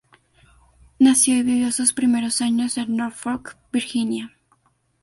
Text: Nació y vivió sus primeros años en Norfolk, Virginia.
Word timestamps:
Nació 0.97 1.35
y 1.35 1.43
vivió 1.43 1.71
sus 1.71 1.93
primeros 1.93 2.41
años 2.41 2.75
en 2.79 2.95
Norfolk, 2.97 3.55
Virginia. 3.71 4.35